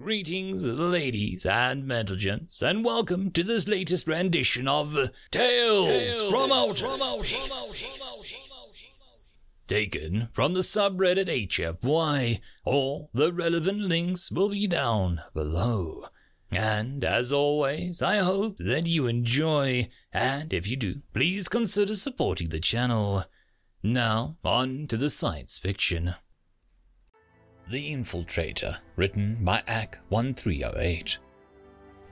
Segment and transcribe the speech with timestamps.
[0.00, 4.94] Greetings, ladies and gentlemen, and welcome to this latest rendition of
[5.32, 7.82] Tales, Tales from Outer Space.
[9.66, 12.38] Taken from the subreddit HFY.
[12.64, 16.04] All the relevant links will be down below.
[16.52, 22.50] And as always, I hope that you enjoy, and if you do, please consider supporting
[22.50, 23.24] the channel.
[23.82, 26.14] Now, on to the science fiction.
[27.70, 31.18] The Infiltrator, written by AK-1308.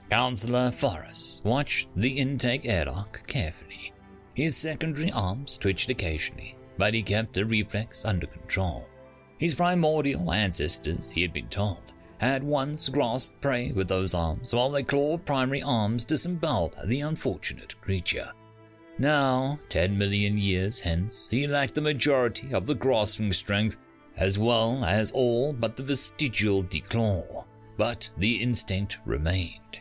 [0.07, 3.91] Counselor Forrest watched the intake airlock carefully.
[4.35, 8.87] His secondary arms twitched occasionally, but he kept the reflex under control.
[9.39, 14.69] His primordial ancestors, he had been told, had once grasped prey with those arms while
[14.69, 18.31] their clawed primary arms disemboweled the unfortunate creature.
[18.99, 23.79] Now, ten million years hence, he lacked the majority of the grasping strength
[24.17, 27.45] as well as all but the vestigial declaw,
[27.77, 29.79] but the instinct remained.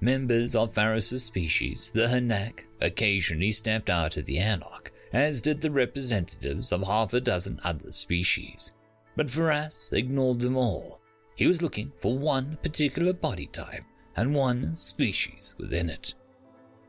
[0.00, 5.70] Members of Varus's species, the Hanak, occasionally stepped out of the airlock, as did the
[5.70, 8.72] representatives of half a dozen other species.
[9.16, 11.00] But Varas ignored them all.
[11.34, 13.84] He was looking for one particular body type
[14.16, 16.14] and one species within it.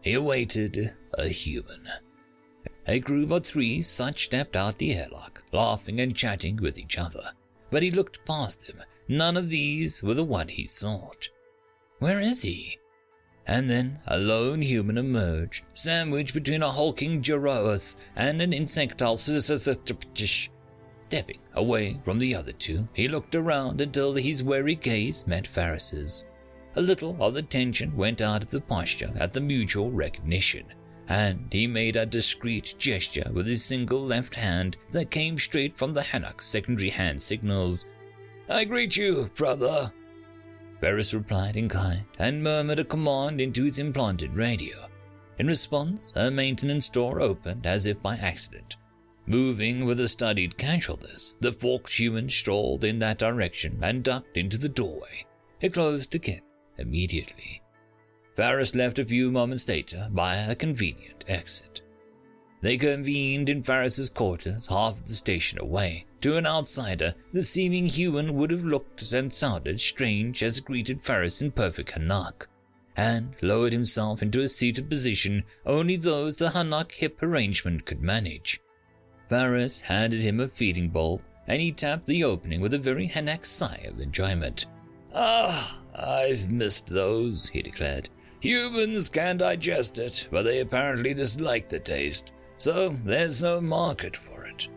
[0.02, 1.88] He awaited a human.
[2.90, 7.34] A group of three such stepped out the airlock, laughing and chatting with each other.
[7.70, 8.82] But he looked past them.
[9.08, 11.30] None of these were the one he sought.
[12.00, 12.80] Where is he?
[13.46, 21.40] And then a lone human emerged, sandwiched between a hulking Gyarados and an insectile Stepping
[21.54, 26.26] away from the other two, he looked around until his wary gaze met Ferris's.
[26.76, 30.66] A little of the tension went out of the posture at the mutual recognition
[31.10, 35.94] and he made a discreet gesture with his single left hand that came straight from
[35.94, 37.88] the Hanak's secondary hand signals.
[38.48, 39.92] I greet you, brother.
[40.80, 44.88] Ferris replied in kind and murmured a command into his implanted radio.
[45.40, 48.78] In response, a maintenance door opened as if by accident.
[49.26, 54.58] Moving with a studied casualness, the forked human strolled in that direction and ducked into
[54.58, 55.26] the doorway.
[55.62, 56.42] It closed again
[56.78, 57.62] immediately.
[58.40, 61.82] Varus left a few moments later by a convenient exit.
[62.62, 66.06] They convened in Varus's quarters half the station away.
[66.22, 71.42] To an outsider, the seeming human would have looked and sounded strange as greeted Ferris
[71.42, 72.48] in perfect Hanak,
[72.96, 78.62] and lowered himself into a seated position only those the Hanak hip arrangement could manage.
[79.28, 83.46] Varus handed him a feeding bowl, and he tapped the opening with a very Hanak
[83.46, 84.66] sigh of enjoyment.
[85.14, 88.10] Ah, I've missed those, he declared.
[88.42, 94.46] Humans can digest it, but they apparently dislike the taste, so there's no market for
[94.46, 94.70] it.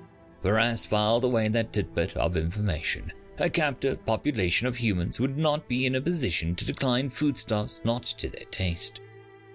[0.42, 3.12] Varas filed away that tidbit of information.
[3.38, 8.02] A captive population of humans would not be in a position to decline foodstuffs not
[8.02, 9.00] to their taste.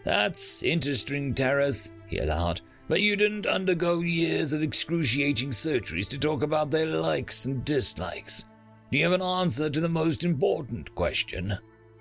[0.04, 6.44] That's interesting, Tareth, he allowed, but you didn't undergo years of excruciating surgeries to talk
[6.44, 8.46] about their likes and dislikes.
[8.90, 11.58] Do you have an answer to the most important question?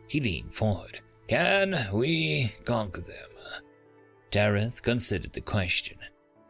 [0.07, 1.01] He leaned forward.
[1.29, 3.31] Can we conquer them?
[4.31, 5.97] Tareth considered the question.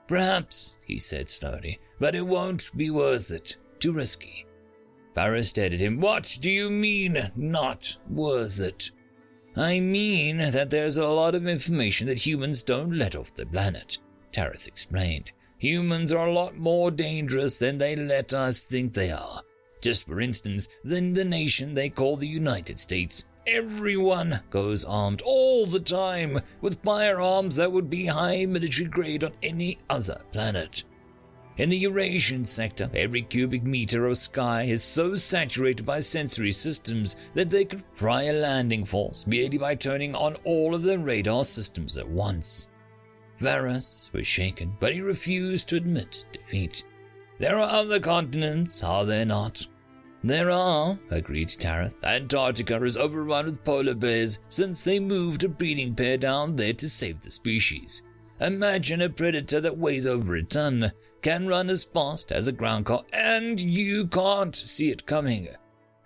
[0.07, 3.57] Perhaps, he said slowly, but it won't be worth it.
[3.81, 4.47] Too risky.
[5.15, 6.01] Barra stared at him.
[6.01, 8.91] What do you mean, not worth it?
[9.57, 13.99] I mean that there's a lot of information that humans don't let off the planet,
[14.33, 15.33] Tareth explained.
[15.59, 19.41] Humans are a lot more dangerous than they let us think they are.
[19.81, 25.67] Just for instance, than the nation they call the United States Everyone goes armed all
[25.67, 30.83] the time with firearms that would be high military grade on any other planet.
[31.57, 37.17] In the Eurasian sector, every cubic meter of sky is so saturated by sensory systems
[37.35, 41.45] that they could fry a landing force merely by turning on all of their radar
[41.45, 42.69] systems at once.
[43.39, 46.85] Varus was shaken, but he refused to admit defeat.
[47.39, 49.67] There are other continents, are there not?
[50.27, 52.03] There are, agreed Tareth.
[52.03, 56.91] Antarctica is overrun with polar bears since they moved a breeding pair down there to
[56.91, 58.03] save the species.
[58.41, 60.91] Imagine a predator that weighs over a ton,
[61.23, 65.47] can run as fast as a ground car, and you can't see it coming.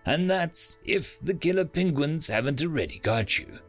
[0.05, 3.61] And that's if the killer penguins haven't already got you.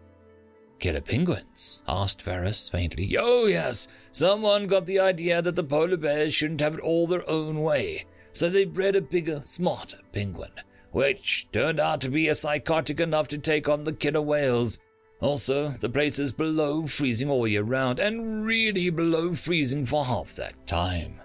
[0.80, 1.81] Killer penguins?
[1.88, 3.15] asked Varus faintly.
[3.18, 3.88] Oh, yes.
[4.12, 8.06] Someone got the idea that the polar bears shouldn't have it all their own way
[8.31, 10.51] so they bred a bigger, smarter penguin,
[10.92, 14.80] which turned out to be a psychotic enough to take on the killer whales.
[15.19, 20.36] Also, the place is below freezing all year round, and really below freezing for half
[20.36, 21.22] that time.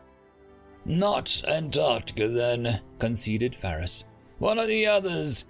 [0.84, 4.04] Not Antarctica, then, conceded Ferris.
[4.38, 5.46] One of the others.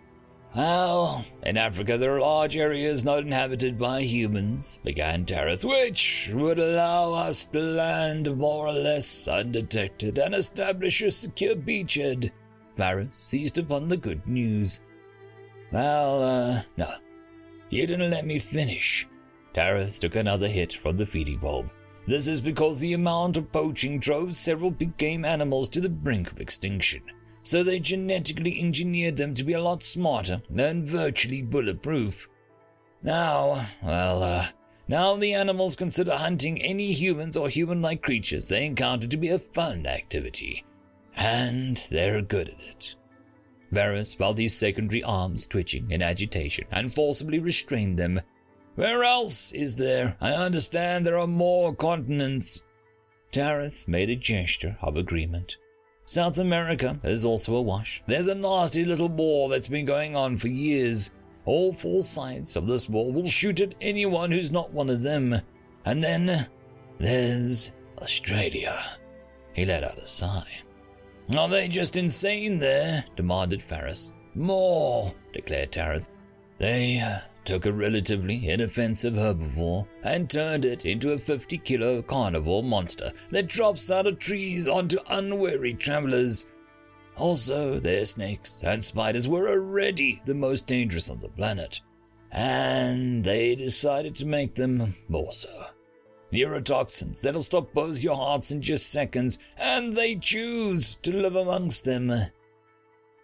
[0.57, 6.59] Well, in Africa there are large areas not inhabited by humans, began Tareth, which would
[6.59, 12.31] allow us to land more or less undetected and establish a secure beachhead.
[12.79, 14.81] Varys seized upon the good news.
[15.73, 16.89] Well, uh, no.
[17.69, 19.07] You didn't let me finish.
[19.53, 21.69] Tareth took another hit from the feeding bulb.
[22.07, 26.33] This is because the amount of poaching drove several big game animals to the brink
[26.33, 27.03] of extinction,
[27.47, 32.29] so they genetically engineered them to be a lot smarter and virtually bulletproof.
[33.05, 34.47] Now, well, uh,
[34.89, 39.29] now the animals consider hunting any humans or human like creatures they encounter to be
[39.29, 40.65] a fun activity.
[41.15, 42.97] And they're good at it.
[43.73, 48.23] Varys felt his secondary arms twitching in agitation and forcibly restrained them.
[48.75, 50.17] Where else is there?
[50.21, 52.65] I understand there are more continents.
[53.31, 55.59] Tareth made a gesture of agreement.
[56.09, 58.01] South America is also awash.
[58.07, 61.11] There's a nasty little war that's been going on for years.
[61.45, 65.41] All four sides of this war will shoot at anyone who's not one of them.
[65.85, 66.47] And then
[66.99, 68.79] there's Australia.
[69.53, 70.61] He let out a sigh.
[71.37, 73.05] Are they just insane there?
[73.17, 74.13] demanded Ferris.
[74.37, 76.09] More, declared Tareth.
[76.59, 82.63] They uh, took a relatively inoffensive herbivore and turned it into a 50 kilo carnivore
[82.63, 86.47] monster that drops out of trees onto unwary travelers.
[87.17, 91.81] Also, their snakes and spiders were already the most dangerous on the planet,
[92.33, 95.67] and they decided to make them more so
[96.33, 101.85] neurotoxins that'll stop both your hearts in just seconds, and they choose to live amongst
[101.85, 102.13] them.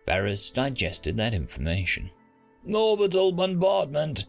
[0.07, 2.11] Varys digested that information.
[2.71, 4.27] Orbital bombardment.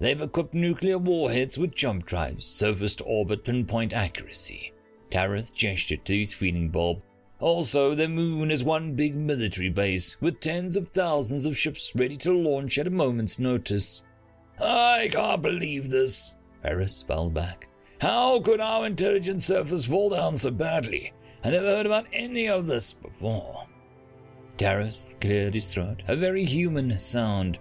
[0.00, 4.72] They've equipped nuclear warheads with jump drives, surface to orbit pinpoint accuracy.
[5.10, 7.02] Tareth gestured to his feeding bulb.
[7.40, 12.16] Also, the moon is one big military base with tens of thousands of ships ready
[12.16, 14.04] to launch at a moment's notice.
[14.60, 17.68] I can't believe this, Varys spelled back.
[18.00, 21.12] How could our intelligence surface fall down so badly?
[21.44, 23.66] I never heard about any of this before.
[24.56, 27.60] Tareth cleared his throat, a very human sound.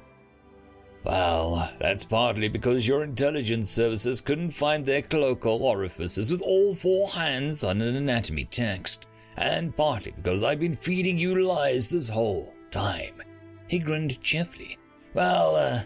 [1.03, 7.07] Well, that's partly because your intelligence services couldn't find their cloacal orifices with all four
[7.09, 9.05] hands on an anatomy text,
[9.37, 13.21] and partly because I've been feeding you lies this whole time.
[13.67, 14.77] He grinned cheerfully.
[15.13, 15.83] Well, uh,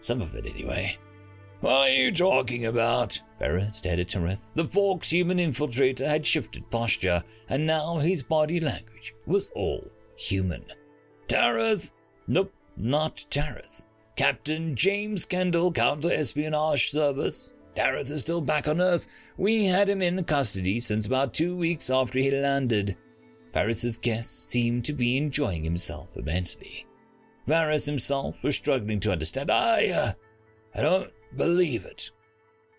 [0.00, 0.98] some of it anyway.
[1.60, 3.20] What are you talking about?
[3.40, 4.50] Varys stared at Tareth.
[4.54, 10.64] The forked human infiltrator had shifted posture, and now his body language was all human.
[11.28, 11.92] Tareth?
[12.26, 13.84] Nope, not Tareth.
[14.16, 17.52] Captain James Kendall, Counter Espionage Service.
[17.76, 19.08] Tareth is still back on Earth.
[19.36, 22.96] We had him in custody since about two weeks after he landed.
[23.52, 26.86] Varys's guest seemed to be enjoying himself immensely.
[27.48, 29.50] Varys himself was struggling to understand.
[29.50, 30.12] I, uh,
[30.74, 32.12] I don't believe it.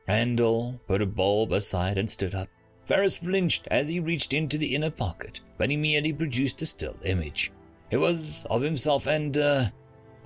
[0.08, 2.48] Randall put a bulb aside and stood up.
[2.90, 6.96] Varys flinched as he reached into the inner pocket, but he merely produced a still
[7.04, 7.52] image.
[7.92, 9.66] It was of himself and, uh,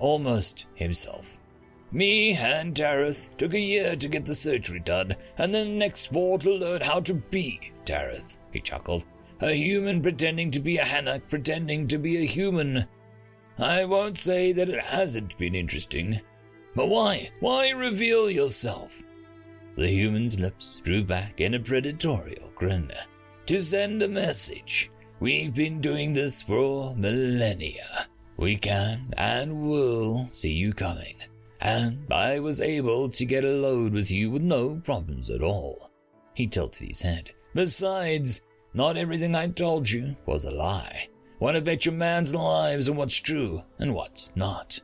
[0.00, 1.40] almost himself.
[1.92, 6.12] Me and Tareth took a year to get the surgery done, and then the next
[6.12, 9.04] four to learn how to be Tareth, he chuckled.
[9.40, 12.86] A human pretending to be a Hanak, pretending to be a human.
[13.58, 16.20] I won't say that it hasn't been interesting.
[16.76, 17.30] But why?
[17.40, 19.02] Why reveal yourself?
[19.76, 22.92] The human's lips drew back in a predatorial grin.
[23.46, 24.90] To send a message.
[25.18, 28.06] We've been doing this for millennia.
[28.40, 31.16] We can and will see you coming.
[31.60, 35.90] And I was able to get a load with you with no problems at all.
[36.32, 37.32] He tilted his head.
[37.54, 38.40] Besides,
[38.72, 41.10] not everything I told you was a lie.
[41.38, 44.80] Want to bet your man's lives on what's true and what's not.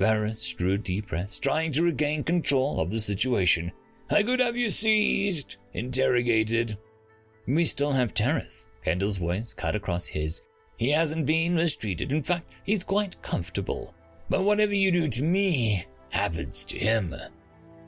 [0.00, 3.70] Varys drew deep breaths, trying to regain control of the situation.
[4.10, 6.76] I could have you seized, interrogated.
[7.46, 8.66] We still have Tareth.
[8.84, 10.42] Kendall's voice cut across his.
[10.76, 12.10] He hasn't been mistreated.
[12.10, 13.94] In fact, he's quite comfortable.
[14.28, 17.14] But whatever you do to me happens to him.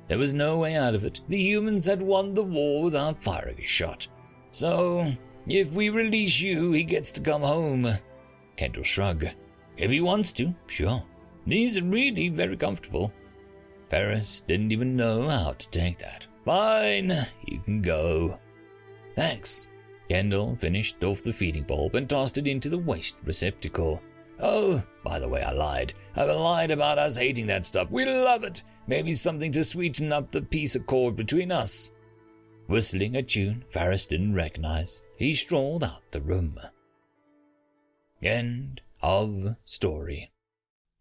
[0.09, 1.21] There was no way out of it.
[1.28, 4.07] The humans had won the war without firing a shot.
[4.50, 5.12] So,
[5.49, 7.88] if we release you, he gets to come home.
[8.57, 9.35] Kendall shrugged.
[9.76, 10.88] If he wants to, sure.
[10.90, 13.12] Are really very comfortable.
[13.90, 16.26] Varys didn't even know how to take that.
[16.45, 17.12] Fine,
[17.47, 18.38] you can go.
[19.14, 19.69] Thanks.
[20.09, 24.03] Kendall finished off the feeding bulb and tossed it into the waste receptacle.
[24.41, 25.95] Oh, by the way, I lied.
[26.15, 27.91] I lied about us hating that stuff.
[27.91, 28.63] We love it.
[28.87, 31.91] Maybe something to sweeten up the peace accord between us.
[32.67, 36.59] Whistling a tune Varys didn't recognize, he strolled out the room.
[38.23, 40.33] End of story.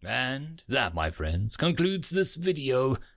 [0.04, 2.98] And that, my friends, concludes this video.